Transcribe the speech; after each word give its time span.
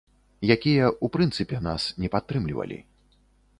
Якія, 0.55 0.87
у 1.07 1.09
прынцыпе, 1.17 1.61
нас 1.67 1.87
не 2.05 2.11
падтрымлівалі. 2.17 2.83